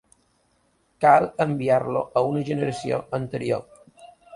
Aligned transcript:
Cal 1.05 1.29
enviar-lo 1.47 2.03
a 2.23 2.27
una 2.33 2.45
generació 2.51 3.05
anterior. 3.23 3.67